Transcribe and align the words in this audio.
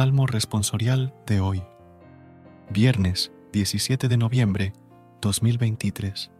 Salmo 0.00 0.26
responsorial 0.26 1.12
de 1.26 1.40
hoy, 1.40 1.62
viernes 2.70 3.32
17 3.52 4.08
de 4.08 4.16
noviembre 4.16 4.72
2023. 5.20 6.30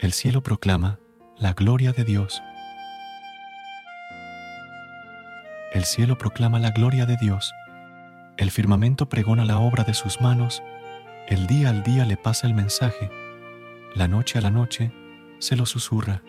El 0.00 0.12
cielo 0.14 0.42
proclama 0.42 0.98
la 1.36 1.52
gloria 1.52 1.92
de 1.92 2.04
Dios. 2.04 2.42
El 5.74 5.84
cielo 5.84 6.16
proclama 6.16 6.58
la 6.58 6.70
gloria 6.70 7.04
de 7.04 7.18
Dios. 7.18 7.52
El 8.38 8.50
firmamento 8.50 9.10
pregona 9.10 9.44
la 9.44 9.58
obra 9.58 9.84
de 9.84 9.92
sus 9.92 10.22
manos. 10.22 10.62
El 11.28 11.46
día 11.46 11.68
al 11.68 11.82
día 11.82 12.06
le 12.06 12.16
pasa 12.16 12.46
el 12.46 12.54
mensaje. 12.54 13.10
La 13.94 14.08
noche 14.08 14.38
a 14.38 14.40
la 14.40 14.50
noche 14.50 14.90
se 15.38 15.54
lo 15.54 15.66
susurra. 15.66 16.22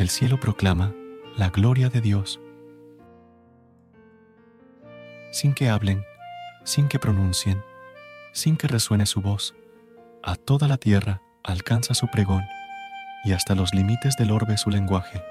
El 0.00 0.08
cielo 0.08 0.40
proclama 0.40 0.94
la 1.36 1.50
gloria 1.50 1.90
de 1.90 2.00
Dios. 2.00 2.40
Sin 5.30 5.52
que 5.52 5.68
hablen, 5.68 6.02
sin 6.64 6.88
que 6.88 6.98
pronuncien, 6.98 7.62
sin 8.32 8.56
que 8.56 8.66
resuene 8.66 9.04
su 9.04 9.20
voz, 9.20 9.54
a 10.22 10.36
toda 10.36 10.68
la 10.68 10.78
tierra 10.78 11.20
alcanza 11.44 11.92
su 11.92 12.08
pregón 12.08 12.42
y 13.24 13.32
hasta 13.32 13.54
los 13.54 13.74
límites 13.74 14.16
del 14.16 14.30
orbe 14.30 14.56
su 14.56 14.70
lenguaje. 14.70 15.22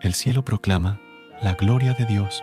El 0.00 0.12
cielo 0.12 0.44
proclama 0.44 0.98
la 1.40 1.54
gloria 1.54 1.94
de 1.94 2.04
Dios. 2.04 2.42